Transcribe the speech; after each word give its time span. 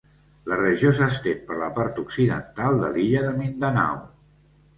La 0.51 0.55
regió 0.61 0.93
s'estén 0.99 1.43
per 1.49 1.57
la 1.63 1.67
part 1.75 2.01
occidental 2.05 2.81
de 2.85 2.91
l'illa 2.97 3.23
de 3.27 3.35
Mindanao. 3.43 4.03